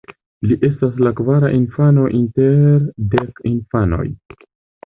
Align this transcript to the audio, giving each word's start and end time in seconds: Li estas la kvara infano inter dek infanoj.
Li 0.51 0.55
estas 0.67 0.95
la 1.07 1.11
kvara 1.19 1.51
infano 1.57 2.07
inter 2.21 2.89
dek 3.15 3.47
infanoj. 3.53 4.09